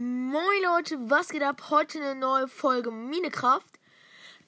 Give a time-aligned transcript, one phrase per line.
[0.00, 1.70] Moin Leute, was geht ab?
[1.70, 3.66] Heute eine neue Folge Minecraft.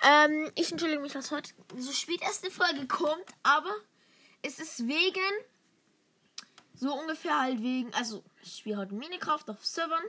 [0.01, 3.75] Ähm, ich entschuldige mich, dass heute so spät erst eine Folge kommt, aber
[4.43, 5.19] es ist wegen,
[6.77, 10.05] so ungefähr halt wegen, also ich spiele heute Minecraft auf Servern.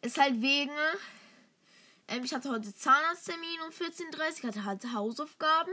[0.00, 0.70] Ist halt wegen,
[2.06, 5.72] ähm, ich hatte heute Zahnarzttermin um 14.30 Uhr, hatte halt Hausaufgaben.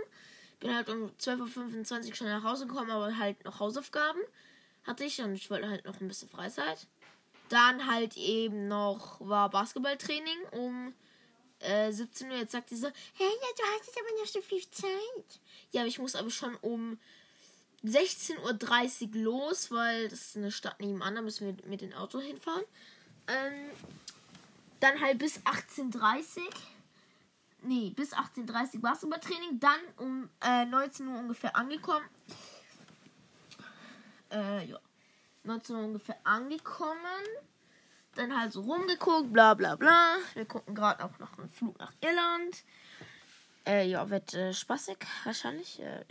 [0.59, 4.21] Bin halt um 12.25 Uhr schon nach Hause gekommen, aber halt noch Hausaufgaben
[4.85, 6.87] hatte ich und ich wollte halt noch ein bisschen Freizeit.
[7.49, 10.93] Dann halt eben noch war Basketballtraining um
[11.59, 12.37] äh, 17 Uhr.
[12.37, 15.39] Jetzt sagt die so, hey, ja, du hast jetzt aber noch so viel Zeit.
[15.71, 16.97] Ja, aber ich muss aber schon um
[17.83, 22.19] 16.30 Uhr los, weil das ist eine Stadt nebenan, da müssen wir mit dem Auto
[22.19, 22.63] hinfahren.
[23.27, 23.69] Ähm,
[24.79, 26.49] dann halt bis 18.30 Uhr.
[27.63, 29.59] Nee, bis 18.30 Uhr Basketballtraining.
[29.59, 32.05] Dann um äh, 19 Uhr ungefähr angekommen.
[34.31, 34.79] Äh, ja.
[35.45, 37.23] 19 Uhr ungefähr angekommen.
[38.15, 40.15] Dann halt so rumgeguckt, bla bla bla.
[40.33, 42.63] Wir gucken gerade auch noch einen Flug nach Irland.
[43.67, 45.81] Äh, ja, wird äh, spaßig, wahrscheinlich.
[45.81, 46.05] Äh,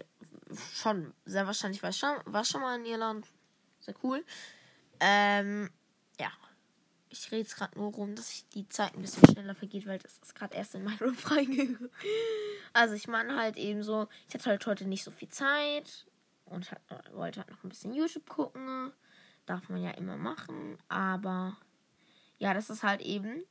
[0.75, 3.27] schon, sehr wahrscheinlich, war schon, war schon mal in Irland.
[3.81, 4.25] Sehr cool.
[5.01, 5.71] Ähm,
[6.21, 6.31] ja.
[7.11, 10.01] Ich rede jetzt gerade nur rum, dass ich die Zeit ein bisschen schneller vergeht, weil
[10.01, 11.91] das ist gerade erst in meinem Room reingegangen.
[12.73, 16.07] Also ich meine halt eben so, ich hatte halt heute nicht so viel Zeit
[16.45, 16.81] und hat,
[17.13, 18.93] wollte halt noch ein bisschen YouTube gucken.
[19.47, 20.79] Darf man ja immer machen.
[20.89, 21.57] Aber
[22.39, 23.45] ja, das ist halt eben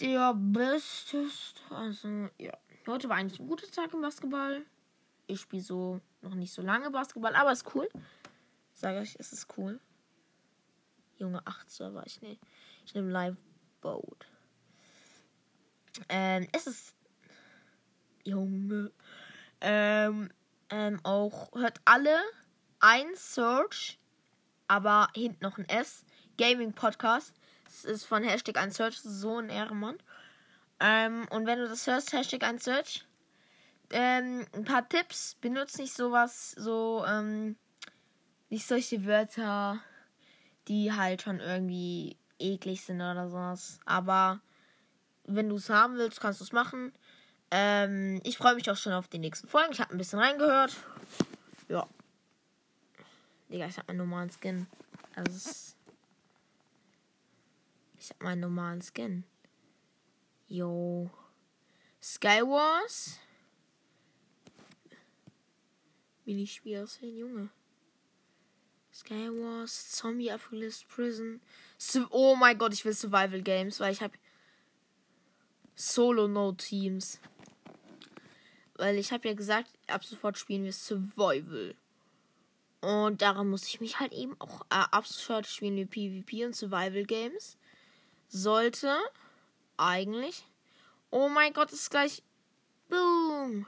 [0.00, 1.26] der beste.
[1.70, 2.56] Also, ja.
[2.86, 4.64] Heute war eigentlich ein guter Tag im Basketball.
[5.26, 7.88] Ich spiele so noch nicht so lange Basketball, aber ist cool.
[8.72, 9.78] Sage ich, es ist cool.
[11.18, 12.02] Junge, 8 Server.
[12.06, 12.38] Ich nehme
[12.84, 13.36] ich nehm Live
[13.80, 14.26] Boat.
[16.08, 16.94] Ähm, es ist.
[18.24, 18.90] Junge.
[19.60, 20.30] Ähm,
[20.70, 22.18] ähm, auch hört alle
[22.80, 23.99] ein Search
[24.70, 26.04] aber hinten noch ein S.
[26.38, 27.34] Gaming Podcast.
[27.64, 29.98] Das ist von Hashtag ein Search, so ein Ehrenmann.
[30.78, 33.04] Ähm, und wenn du das hörst, Hashtag ein Search,
[33.90, 35.34] ähm, ein paar Tipps.
[35.40, 37.56] Benutzt nicht sowas, so, ähm,
[38.48, 39.80] nicht solche Wörter,
[40.68, 43.80] die halt schon irgendwie eklig sind oder sowas.
[43.86, 44.40] Aber
[45.24, 46.92] wenn du es haben willst, kannst du es machen.
[47.50, 49.72] Ähm, ich freue mich auch schon auf die nächsten Folgen.
[49.72, 50.76] Ich habe ein bisschen reingehört.
[51.68, 51.88] Ja.
[53.50, 54.66] Digga, ich hab meinen normalen Skin.
[55.14, 55.74] Also
[57.98, 59.24] ich hab meinen normalen Skin.
[60.46, 61.10] Yo.
[62.00, 63.18] Skywars.
[66.24, 67.48] Minispiel aus den Junge.
[68.92, 71.40] Skywars, Zombie Apocalypse Prison.
[71.76, 74.16] Su oh mein Gott, ich will Survival Games, weil ich habe
[75.74, 77.18] Solo No Teams.
[78.74, 81.74] Weil ich habe ja gesagt, ab sofort spielen wir Survival.
[82.80, 87.04] Und daran muss ich mich halt eben auch äh, abschaut spielen wie PvP und Survival
[87.04, 87.58] Games.
[88.28, 88.96] Sollte
[89.76, 90.46] eigentlich.
[91.10, 92.22] Oh mein Gott, ist gleich.
[92.88, 93.66] Boom.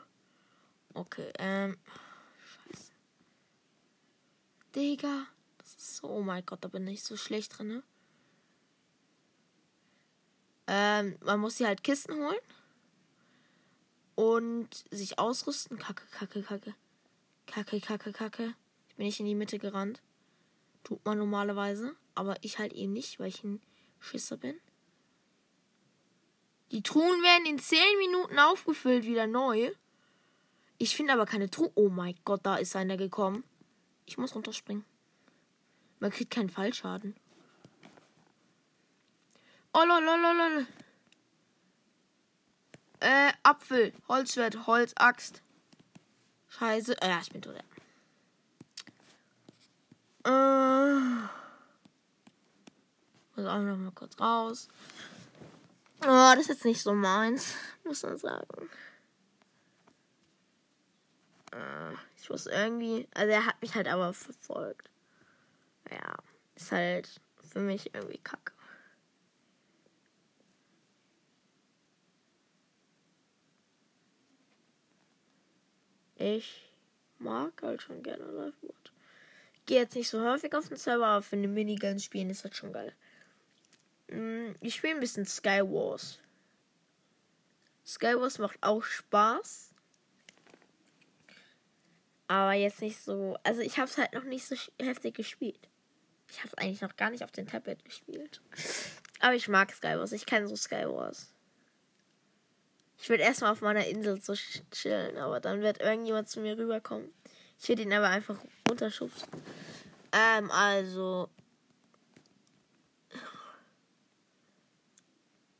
[0.94, 1.76] Okay, ähm.
[2.70, 2.92] Scheiße.
[4.74, 5.26] Digga.
[5.58, 6.08] Das ist so.
[6.08, 7.82] Oh mein Gott, da bin ich so schlecht drin, ne?
[10.68, 12.40] Ähm, man muss hier halt Kisten holen.
[14.14, 15.78] Und sich ausrüsten.
[15.78, 16.74] Kacke, kacke, kacke.
[17.46, 18.54] Kacke, kacke, kacke
[18.96, 20.00] bin ich in die Mitte gerannt.
[20.84, 21.94] Tut man normalerweise.
[22.14, 23.60] Aber ich halt eben nicht, weil ich ein
[24.00, 24.56] Schisser bin.
[26.70, 29.72] Die Truhen werden in 10 Minuten aufgefüllt, wieder neu.
[30.78, 31.70] Ich finde aber keine Truhe.
[31.74, 33.44] Oh mein Gott, da ist einer gekommen.
[34.06, 34.84] Ich muss runterspringen.
[36.00, 37.14] Man kriegt keinen Fallschaden.
[39.74, 40.66] Oh lolololol.
[43.00, 45.42] Äh, Apfel, Holzschwert, Holz, Axt.
[46.48, 47.00] Scheiße.
[47.00, 47.54] Äh, ich bin tot.
[50.24, 50.98] Äh,
[53.34, 54.68] muss auch noch mal kurz raus.
[56.02, 58.70] Oh, das ist jetzt nicht so meins, muss man sagen.
[61.52, 63.08] Äh, ich muss irgendwie.
[63.14, 64.90] Also, er hat mich halt aber verfolgt.
[65.90, 66.16] Ja,
[66.54, 68.52] ist halt für mich irgendwie kacke.
[76.16, 76.72] Ich
[77.18, 78.81] mag halt schon gerne Liveboard
[79.66, 82.56] gehe jetzt nicht so häufig auf den Server, aber für eine Miniguns spielen ist das
[82.56, 82.92] schon geil.
[84.08, 86.18] Mm, ich spiele ein bisschen Skywars.
[87.86, 89.70] Skywars macht auch Spaß.
[92.28, 93.36] Aber jetzt nicht so.
[93.42, 95.68] Also ich habe es halt noch nicht so heftig gespielt.
[96.30, 98.40] Ich habe eigentlich noch gar nicht auf dem Tablet gespielt.
[99.20, 100.12] Aber ich mag Skywars.
[100.12, 101.32] Ich kenne so Skywars.
[102.98, 104.34] Ich würde erstmal auf meiner Insel so
[104.70, 107.12] chillen, aber dann wird irgendjemand zu mir rüberkommen.
[107.62, 108.36] Ich werde ihn aber einfach
[108.68, 109.28] runterschubsen.
[110.10, 111.28] Ähm, also.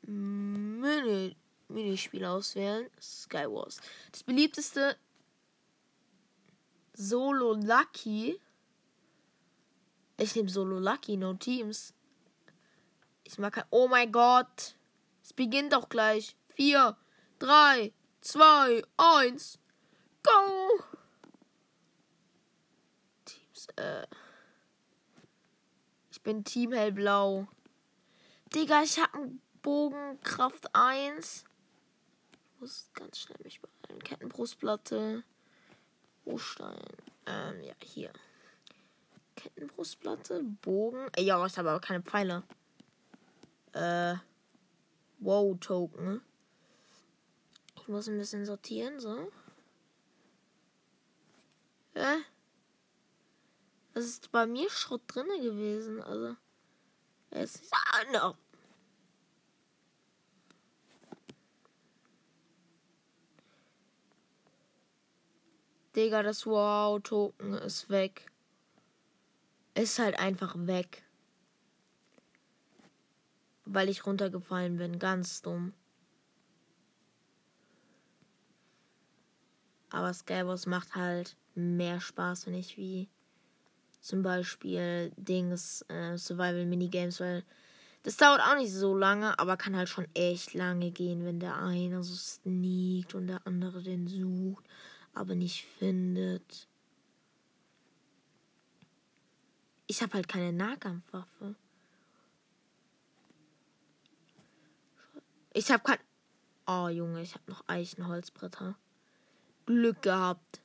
[0.02, 1.36] Mini
[1.68, 2.90] Minispiel auswählen.
[3.00, 3.80] Skywars.
[4.10, 4.96] Das beliebteste
[6.92, 8.40] Solo Lucky.
[10.16, 11.94] Ich nehme Solo Lucky, no Teams.
[13.22, 13.64] Ich mag kein.
[13.70, 14.74] Oh mein Gott.
[15.22, 16.34] Es beginnt doch gleich.
[16.56, 16.96] 4,
[17.38, 19.60] 3, 2, 1.
[20.24, 20.91] Go!
[23.76, 24.06] Äh.
[26.10, 27.46] Ich bin Team Hellblau.
[28.54, 31.44] Digga, ich hab einen Bogenkraft 1.
[32.54, 34.02] Ich muss ganz schnell mich beeilen.
[34.02, 35.24] Kettenbrustplatte.
[36.26, 36.78] Rohstein.
[37.26, 38.12] Ähm, ja, hier.
[39.36, 41.08] Kettenbrustplatte, Bogen.
[41.16, 42.42] Äh, ja, ich habe aber keine Pfeile.
[43.72, 44.16] Äh.
[45.18, 46.20] Wow-Token.
[47.76, 49.30] Ich muss ein bisschen sortieren, so.
[51.94, 52.22] Hä?
[53.94, 56.02] Was ist bei mir Schrott drinne gewesen?
[56.02, 56.36] Also.
[57.30, 57.72] Es ist.
[57.72, 58.34] Ah, no.
[65.94, 68.30] Digga, das Wow-Token ist weg.
[69.74, 71.04] Ist halt einfach weg.
[73.66, 74.98] Weil ich runtergefallen bin.
[74.98, 75.74] Ganz dumm.
[79.90, 83.10] Aber Skywars macht halt mehr Spaß, wenn ich wie
[84.02, 87.42] zum Beispiel Dings, äh, Survival Minigames, weil
[88.02, 91.56] das dauert auch nicht so lange, aber kann halt schon echt lange gehen, wenn der
[91.56, 94.64] eine so sneakt und der andere den sucht
[95.14, 96.68] aber nicht findet.
[99.86, 101.54] Ich habe halt keine Nahkampfwaffe.
[105.52, 105.98] Ich habe kein.
[106.66, 108.76] Oh Junge, ich habe noch Eichenholzbretter.
[109.66, 110.60] Glück gehabt.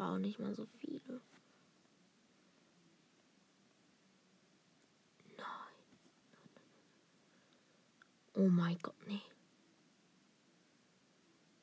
[0.00, 1.20] Auch nicht mal so viele.
[5.36, 5.46] Nein.
[8.32, 9.20] Oh mein Gott, nee.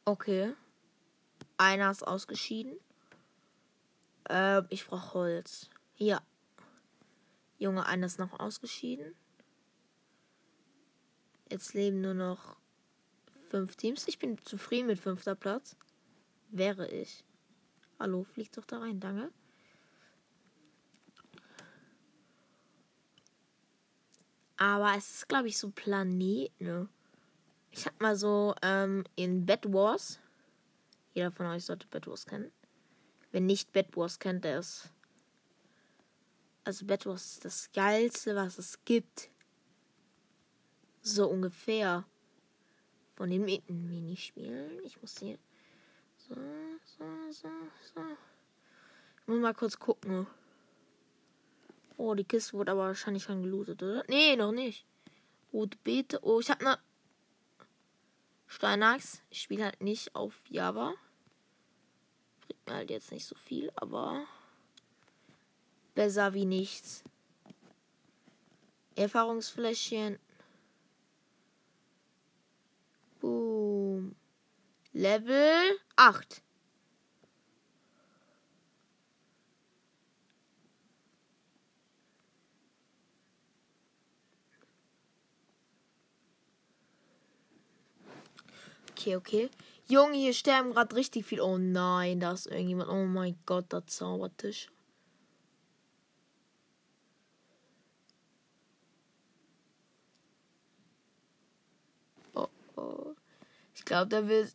[0.05, 0.53] Okay.
[1.57, 2.77] Einer ist ausgeschieden.
[4.29, 5.71] Äh, ich brauche Holz.
[5.95, 6.21] Hier.
[7.57, 9.15] Junge, einer ist noch ausgeschieden.
[11.49, 12.55] Jetzt leben nur noch
[13.49, 14.07] fünf Teams.
[14.07, 15.75] Ich bin zufrieden mit fünfter Platz.
[16.49, 17.25] Wäre ich.
[17.99, 19.31] Hallo, fliegt doch da rein, danke.
[24.57, 26.89] Aber es ist, glaube ich, so Planet, ne?
[27.71, 30.19] Ich hab mal so ähm, in Bed Wars.
[31.13, 32.51] Jeder von euch sollte Bed Wars kennen.
[33.31, 34.91] Wer nicht Bed Wars kennt, der ist.
[36.63, 39.29] Also Bed Wars ist das geilste, was es gibt.
[41.01, 42.05] So ungefähr.
[43.15, 44.83] Von den Minispielen.
[44.83, 45.37] Ich muss hier.
[46.29, 46.35] So,
[46.83, 47.49] so, so,
[47.93, 48.01] so.
[49.21, 50.27] Ich muss mal kurz gucken.
[51.97, 54.03] Oh, die Kiste wurde aber wahrscheinlich schon gelootet, oder?
[54.07, 54.85] Nee, noch nicht.
[55.53, 56.19] Rote Beete.
[56.23, 56.77] Oh, ich hab ne.
[58.47, 59.21] Steinax.
[59.29, 60.93] Ich spiele halt nicht auf Java.
[62.41, 64.25] Bringt mir halt jetzt nicht so viel, aber
[65.95, 67.03] besser wie nichts.
[68.95, 70.19] Erfahrungsfläschchen.
[73.19, 73.66] Boom.
[74.97, 76.41] Level 8.
[88.89, 89.49] Okay, okay.
[89.87, 91.41] Junge, hier sterben gerade richtig viel.
[91.41, 92.89] Oh nein, da ist irgendjemand.
[92.89, 94.71] Oh mein Gott, der Zaubertisch.
[102.33, 103.13] Oh, oh.
[103.75, 104.49] Ich glaube, der will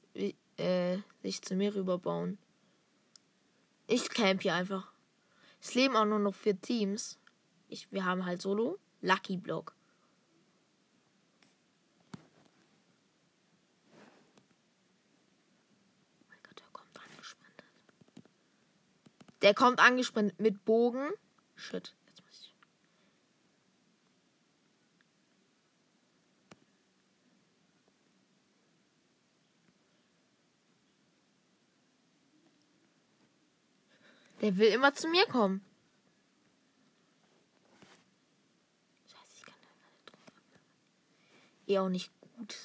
[0.56, 2.38] äh, sich zu mir rüberbauen.
[3.86, 4.92] Ich camp hier einfach.
[5.60, 7.18] Es leben auch nur noch vier Teams.
[7.68, 8.78] Ich, wir haben halt Solo.
[9.00, 9.74] Lucky Block.
[19.42, 21.10] Der kommt angesprintet mit Bogen.
[21.56, 21.96] Shit.
[22.06, 22.54] Jetzt muss ich.
[34.42, 35.64] Der will immer zu mir kommen.
[39.06, 40.18] Scheiße, ich kann einfach nicht drauf.
[41.68, 42.56] Eh auch nicht gut.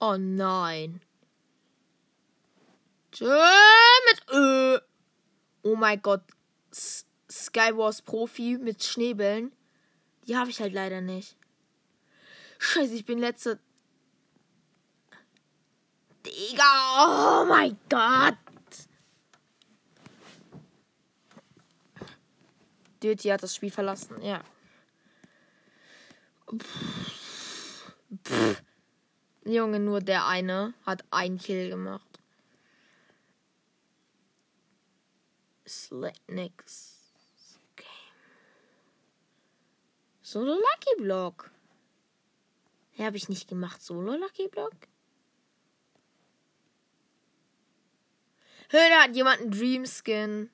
[0.00, 1.00] Oh nein.
[3.20, 4.80] Mit Ö.
[5.62, 6.22] Oh mein Gott.
[7.30, 9.52] Skywars Profi mit Schneebällen.
[10.26, 11.36] Die habe ich halt leider nicht.
[12.62, 13.58] Scheiße, ich bin letzte.
[16.24, 18.38] Digga, oh mein Gott.
[23.02, 24.44] Dirty hat das Spiel verlassen, ja.
[26.56, 27.92] Pff,
[28.24, 28.62] pff.
[29.44, 32.20] Junge, nur der eine hat einen Kill gemacht.
[35.66, 37.86] Slack next game.
[40.22, 41.51] So der Lucky Block.
[42.94, 43.82] Ja, habe ich nicht gemacht.
[43.82, 44.74] Solo Lucky Block.
[48.68, 50.50] Hör, da hat jemand einen Dream Skin.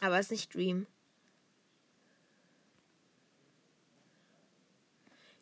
[0.00, 0.86] Aber es ist nicht Dream.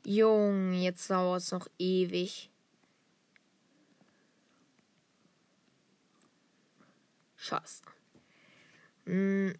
[0.04, 2.50] Jung, jetzt dauert es noch ewig.
[7.36, 7.82] Scheiße.
[9.06, 9.54] Hm.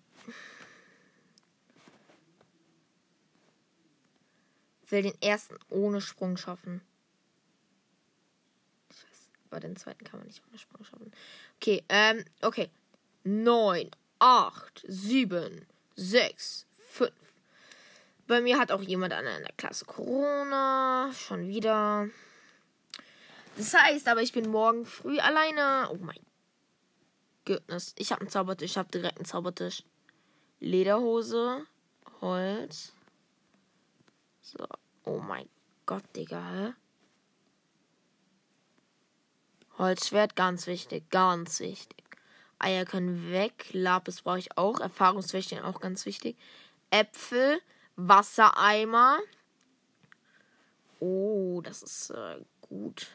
[4.89, 6.81] Will den ersten ohne Sprung schaffen.
[8.91, 9.31] Scheiße.
[9.51, 11.13] Aber den zweiten kann man nicht ohne Sprung schaffen.
[11.57, 12.71] Okay, ähm, okay.
[13.25, 17.13] Neun, acht, sieben, sechs, fünf,
[18.27, 21.11] bei mir hat auch jemand an einer Klasse Corona.
[21.13, 22.09] Schon wieder.
[23.57, 25.91] Das heißt aber, ich bin morgen früh alleine.
[25.91, 26.21] Oh mein
[27.45, 27.95] Goodness.
[27.99, 28.73] Ich habe einen Zaubertisch.
[28.73, 29.83] Ich habe direkt einen Zaubertisch.
[30.61, 31.67] Lederhose.
[32.23, 32.95] Holz.
[34.45, 34.59] So.
[35.05, 35.49] Oh mein
[35.87, 36.51] Gott, Digga.
[36.51, 36.75] Hä?
[39.79, 41.09] Holzschwert, ganz wichtig.
[41.11, 42.05] Ganz wichtig.
[42.59, 43.71] Eier können weg.
[43.73, 44.81] Lapis brauche ich auch.
[44.81, 46.37] Erfahrungsfähigkeit auch ganz wichtig.
[46.91, 47.59] Äpfel.
[47.97, 49.19] Wassereimer.
[51.01, 53.09] Oh, das ist äh, gut.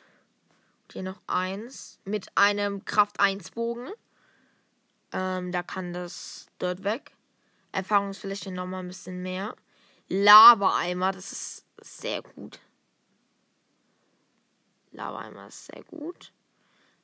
[0.84, 3.90] Und hier noch eins mit einem Kraft 1 Bogen.
[5.12, 7.12] Ähm, da kann das dort weg.
[7.72, 9.56] Erfahrungsfläche nochmal ein bisschen mehr.
[10.10, 12.60] Lava-Eimer, das ist sehr gut.
[14.92, 16.34] Lava-Eimer ist sehr gut.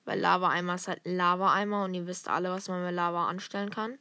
[0.06, 3.70] Weil Lava-Eimer ist halt ein Lava-Eimer und ihr wisst alle, was man mit Lava anstellen
[3.70, 3.98] kann.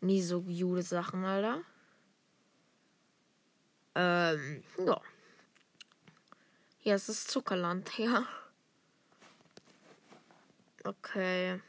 [0.00, 1.62] Nie so gute Sachen, Alter.
[3.94, 5.00] Ähm, ja.
[6.78, 8.26] Hier ist das Zuckerland, ja.
[10.84, 11.60] Okay.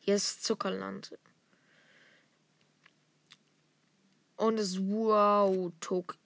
[0.00, 1.16] Hier ist Zuckerland.
[4.38, 6.16] Und das Wow-Token.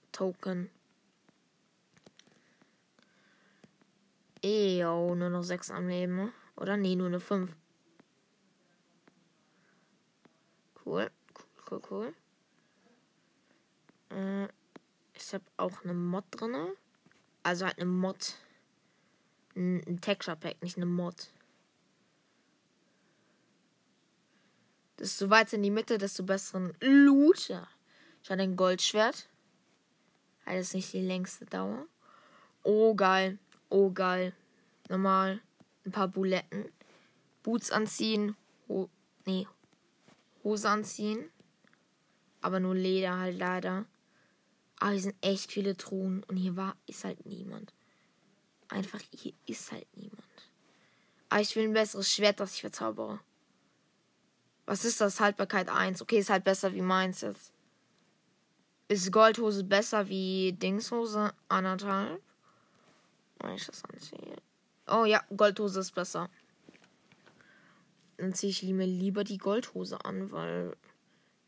[4.42, 6.31] Eyo, nur noch sechs am Leben.
[6.57, 6.76] Oder?
[6.76, 7.57] Nee, nur eine fünf.
[10.85, 11.11] Cool.
[11.35, 12.14] Cool, cool, cool.
[14.11, 14.49] Äh,
[15.14, 16.54] ich habe auch eine Mod drin.
[17.42, 18.35] Also halt eine Mod.
[19.57, 21.31] Ein, ein Texture Pack, nicht eine Mod.
[24.99, 27.50] Desto weiter in die Mitte, desto besseren Loot.
[28.23, 29.29] Ich hatte ein Goldschwert.
[30.47, 31.87] Hat jetzt nicht die längste Dauer.
[32.62, 33.38] Oh, geil.
[33.69, 34.33] Oh, geil.
[34.88, 35.41] Normal.
[35.85, 36.71] Ein paar Buletten.
[37.43, 38.37] Boots anziehen.
[38.69, 38.88] Ho
[39.26, 39.47] nee.
[40.45, 41.31] Hose anziehen.
[42.41, 43.87] Aber nur Leder halt leider.
[44.79, 47.73] Aber hier sind echt viele Truhen und hier war, ist halt niemand.
[48.69, 50.23] Einfach, hier ist halt niemand.
[51.29, 53.21] Aber ich will ein besseres Schwert, das ich verzaubere.
[54.67, 55.21] Was ist das?
[55.21, 56.02] Haltbarkeit 1.
[56.02, 57.52] Okay, ist halt besser wie meins jetzt.
[58.92, 61.32] Ist Goldhose besser wie Dingshose?
[61.49, 62.20] Anderthalb.
[63.38, 64.37] Wenn ich das anziehe.
[64.87, 66.28] Oh ja, Goldhose ist besser.
[68.18, 70.76] Dann ziehe ich mir lieber die Goldhose an, weil.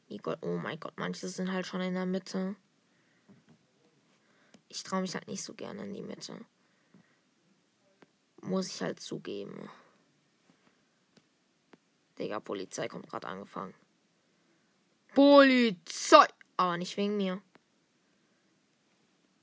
[0.08, 2.56] Die Gold oh mein Gott, manche sind halt schon in der Mitte.
[4.70, 6.40] Ich traue mich halt nicht so gerne in die Mitte.
[8.40, 9.68] Muss ich halt zugeben.
[12.18, 13.74] Digga, Polizei kommt gerade angefangen.
[15.14, 16.26] Polizei!
[16.56, 17.42] Aber nicht wegen mir.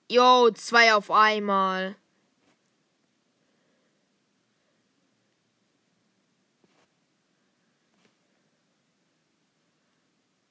[0.10, 1.96] Jo, zwei auf einmal.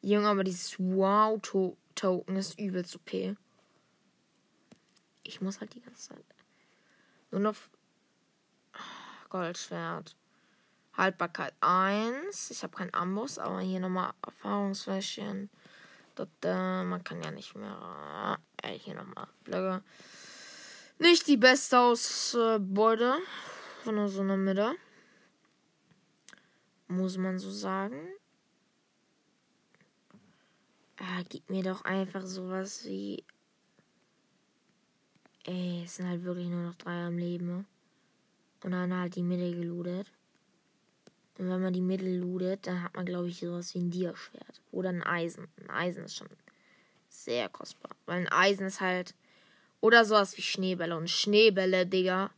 [0.03, 3.37] Junge, aber dieses Wow-Token ist übelst OP.
[5.25, 6.25] Ich muss halt die ganze Zeit.
[7.31, 7.57] Nur noch.
[9.29, 10.17] Goldschwert.
[10.95, 12.51] Haltbarkeit 1.
[12.51, 15.51] Ich habe keinen Amboss, aber hier nochmal Erfahrungsfläschchen.
[16.45, 18.39] Man kann ja nicht mehr.
[18.63, 19.83] Äh, hier nochmal.
[20.99, 23.19] Nicht die beste Ausbeute
[23.85, 24.75] von so einer Mitte.
[26.89, 28.01] Muss man so sagen.
[30.97, 33.25] Äh, gib mir doch einfach sowas wie
[35.45, 37.47] Ey, es sind halt wirklich nur noch drei am Leben.
[37.47, 37.65] Ne?
[38.63, 40.13] Und dann halt die Mitte gelootet.
[41.41, 44.61] Und wenn man die Mitte lootet, dann hat man, glaube ich, sowas wie ein Dia-Schwert.
[44.73, 45.49] Oder ein Eisen.
[45.57, 46.29] Ein Eisen ist schon
[47.09, 47.97] sehr kostbar.
[48.05, 49.15] Weil ein Eisen ist halt.
[49.81, 50.95] Oder sowas wie Schneebälle.
[50.95, 52.31] Und Schneebälle, Digga.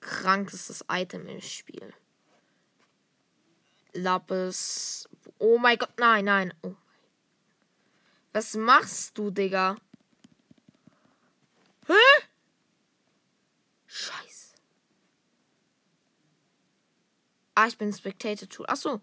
[0.00, 1.92] Krankestes Item im Spiel.
[3.92, 5.06] Lapis.
[5.36, 6.54] Oh mein Gott, nein, nein.
[6.62, 6.74] Oh.
[8.32, 9.76] Was machst du, Digga?
[11.86, 12.24] Hä?
[13.86, 14.29] Scheiße.
[17.54, 18.66] Ah, ich bin Spectator Tool.
[18.68, 19.00] Achso.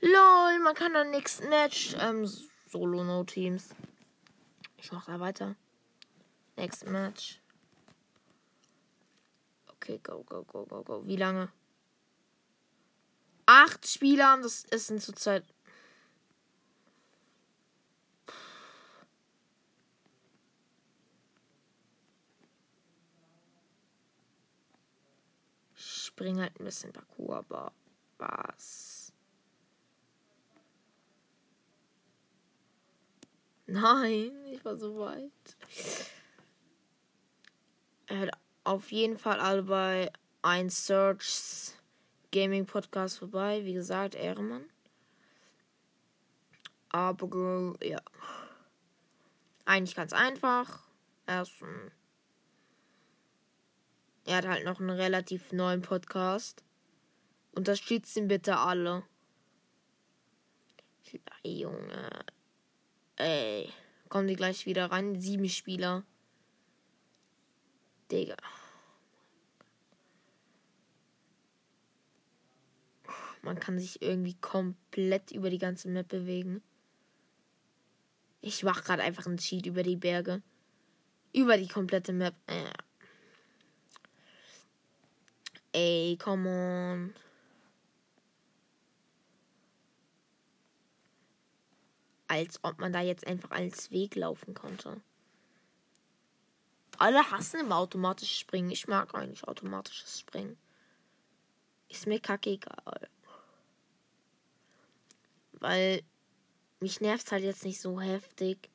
[0.00, 2.26] Lol, man kann dann nächsten Match ähm,
[2.70, 3.70] Solo-No-Teams.
[4.76, 5.56] Ich mach da weiter.
[6.56, 7.40] Next Match.
[9.68, 11.06] Okay, go, go, go, go, go.
[11.06, 11.50] Wie lange?
[13.46, 15.44] Acht Spieler, das ist in zurzeit.
[25.76, 27.72] Ich spring halt ein bisschen Parcours, aber
[28.18, 29.12] was?
[33.66, 35.56] Nein, ich war so weit.
[38.08, 38.30] Hört
[38.64, 41.72] auf jeden Fall alle bei ein Search
[42.30, 43.64] Gaming Podcast vorbei.
[43.64, 44.64] Wie gesagt, Ehrenmann.
[46.90, 48.00] Aber ja.
[49.64, 50.80] Eigentlich ganz einfach.
[51.26, 51.52] Er, ist,
[54.26, 56.62] er hat halt noch einen relativ neuen Podcast.
[57.54, 59.04] Unterstützt ihn bitte alle.
[61.44, 62.24] Junge.
[63.16, 63.72] Ey.
[64.08, 65.20] Kommen die gleich wieder rein?
[65.20, 66.04] Sieben Spieler.
[68.10, 68.36] Digga.
[73.42, 76.62] Man kann sich irgendwie komplett über die ganze Map bewegen.
[78.40, 80.42] Ich mach gerade einfach einen Cheat über die Berge.
[81.32, 82.34] Über die komplette Map.
[82.46, 82.72] Äh.
[85.72, 87.23] Ey, come on.
[92.28, 95.00] Als ob man da jetzt einfach als Weg laufen konnte.
[96.98, 98.70] Alle hassen immer automatisches Springen.
[98.70, 100.56] Ich mag eigentlich automatisches Springen.
[101.88, 103.08] Ist mir kacke egal.
[105.52, 106.02] Weil
[106.80, 108.70] mich nervt halt jetzt nicht so heftig.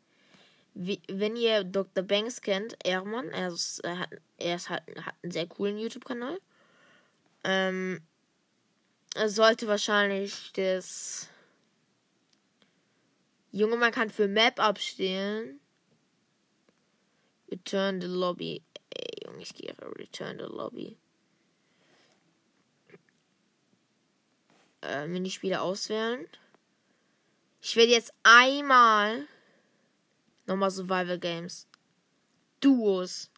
[0.73, 2.04] Wie, wenn ihr Dr.
[2.04, 6.39] Banks kennt, Ehrmann, er, ist, er, hat, er ist halt, hat einen sehr coolen YouTube-Kanal.
[7.43, 8.02] Ähm,
[9.15, 11.28] er sollte wahrscheinlich das
[13.51, 15.59] Junge, man kann für Map abstellen.
[17.51, 18.62] Return the Lobby.
[18.91, 20.97] Ey, Junge, ich gehe Return the Lobby.
[24.81, 26.27] Äh, Minispiele auswählen.
[27.62, 29.27] Ich werde jetzt einmal
[30.45, 31.67] nochmal Survival Games.
[32.62, 33.31] Duos.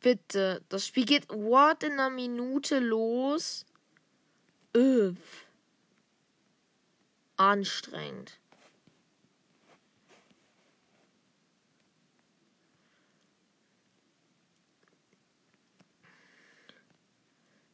[0.00, 0.62] Bitte.
[0.68, 3.66] Das Spiel geht what in einer Minute los.
[4.72, 5.45] Öff
[7.36, 8.38] anstrengend.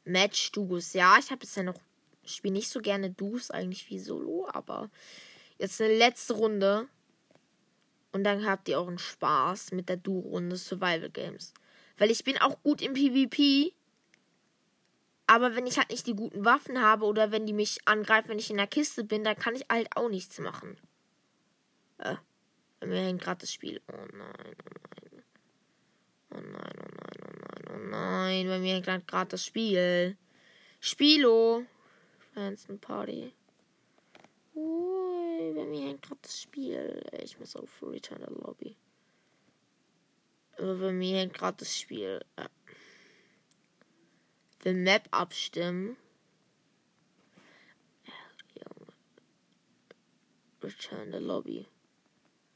[0.04, 0.92] Match Duos.
[0.94, 1.78] Ja, ich habe bisher noch
[2.24, 4.90] spiele nicht so gerne Duos eigentlich wie Solo, aber
[5.58, 6.88] jetzt eine letzte Runde
[8.12, 11.54] und dann habt ihr auch einen Spaß mit der Duo-Runde Survival Games.
[11.98, 13.72] Weil ich bin auch gut im PvP,
[15.26, 18.38] aber wenn ich halt nicht die guten Waffen habe oder wenn die mich angreifen, wenn
[18.38, 20.76] ich in der Kiste bin, dann kann ich halt auch nichts machen.
[21.98, 22.16] Äh,
[22.84, 23.80] mir hängt gerade das Spiel.
[23.88, 25.22] Oh nein, oh nein.
[26.30, 28.46] Oh nein, oh nein, oh nein, oh nein.
[28.48, 30.16] Bei mir hängt gerade das Spiel.
[30.80, 31.64] Spielo.
[32.34, 33.32] Fansen Party.
[34.54, 37.02] Ui, bei mir hängt gerade das Spiel.
[37.22, 38.76] Ich muss auf Return the Lobby.
[40.58, 42.20] Aber bei mir hängt gerade das Spiel.
[42.36, 42.48] Äh
[44.62, 45.96] für Map abstimmen.
[50.62, 51.66] Return the Lobby.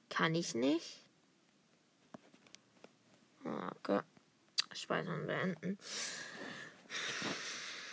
[0.09, 1.03] Kann ich nicht.
[3.45, 4.01] Okay.
[4.73, 5.79] Speichern beenden.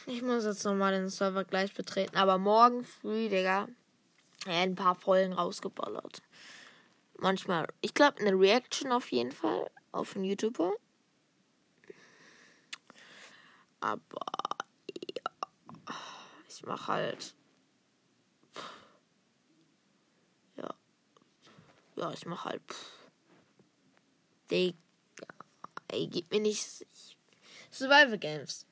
[0.05, 2.15] Ich muss jetzt nochmal den Server gleich betreten.
[2.15, 3.67] Aber morgen früh, Digga,
[4.45, 6.21] ein paar Folgen rausgeballert.
[7.17, 10.73] Manchmal, ich glaube, eine Reaction auf jeden Fall auf einen YouTuber.
[13.83, 13.99] Aber
[14.87, 15.95] ja,
[16.47, 17.35] ich mache halt.
[20.55, 20.73] Ja.
[21.97, 22.61] Ja, ich mache halt.
[24.49, 24.77] Digga.
[25.89, 26.65] Ey, gib mir nicht.
[27.71, 28.65] Survival Games.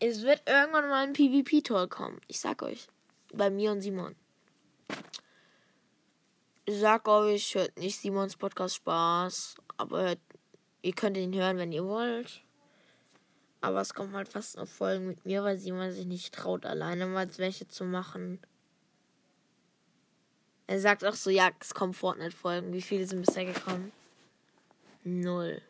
[0.00, 2.20] Es wird irgendwann mal ein PvP-Tor kommen.
[2.26, 2.88] Ich sag euch.
[3.32, 4.16] Bei mir und Simon.
[6.64, 9.54] Ich sag euch, hört nicht Simons Podcast Spaß.
[9.76, 10.20] Aber hört,
[10.82, 12.42] ihr könnt ihn hören, wenn ihr wollt.
[13.64, 17.06] Aber es kommt halt fast noch Folgen mit mir, weil Simon sich nicht traut, alleine
[17.06, 18.38] mal welche zu machen.
[20.66, 22.74] Er sagt auch so, ja, es kommen Fortnite-Folgen.
[22.74, 23.90] Wie viele sind bisher gekommen?
[25.02, 25.62] Null.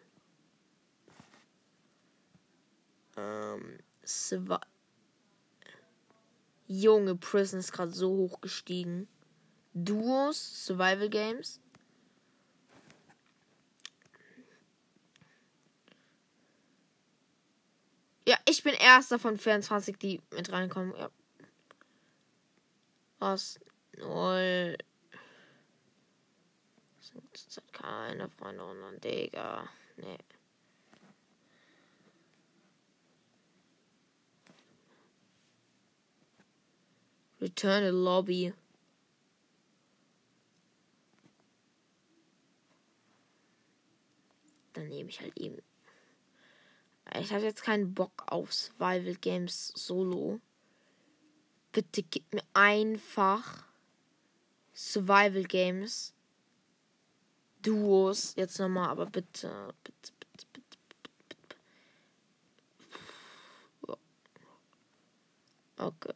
[3.17, 3.79] Ähm,
[6.67, 9.07] Junge, Prison ist gerade so hoch gestiegen.
[9.73, 11.61] Duos, Survival Games.
[18.27, 20.95] Ja, ich bin erster von 24, die mit reinkommen.
[20.97, 21.11] Ja.
[23.19, 23.61] Was?
[23.99, 24.77] Null.
[27.01, 29.69] Sind zurzeit keine Freunde und Digga.
[29.97, 30.19] Nee.
[37.41, 38.55] Return to Lobby.
[44.73, 45.63] Dann nehme ich halt eben.
[47.21, 50.41] Ich habe jetzt keinen Bock auf Survival Games Solo.
[51.71, 53.65] Bitte gib mir einfach
[54.75, 56.13] Survival Games.
[57.63, 58.35] Duos.
[58.37, 61.57] Jetzt nochmal, aber bitte, bitte, bitte, bitte, bitte,
[63.79, 63.99] bitte.
[65.79, 66.15] Okay.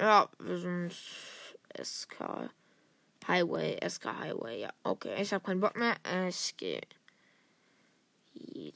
[0.00, 0.92] Ja, wir sind
[1.82, 2.50] SK
[3.26, 4.70] Highway, SK Highway, ja.
[4.84, 5.96] Okay, ich habe keinen Bock mehr.
[6.28, 6.80] Ich gehe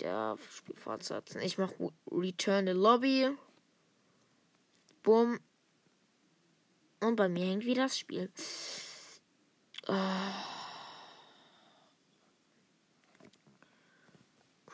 [0.02, 1.40] wieder Spiel fortsetzen.
[1.42, 3.30] Ich mache Return the Lobby.
[5.02, 5.38] Bumm.
[7.00, 8.30] Und bei mir hängt wieder das Spiel.
[9.88, 9.94] Oh.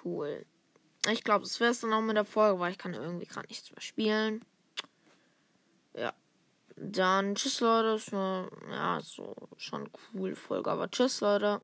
[0.04, 0.46] Cool.
[1.10, 3.48] Ich glaube, das wäre es dann auch mit der Folge, weil ich kann irgendwie gerade
[3.48, 4.44] nichts mehr spielen.
[5.94, 6.12] Ja.
[6.76, 8.12] Dann tschüss Leute.
[8.12, 11.56] War ja so schon cool Folge, aber tschüss Leute.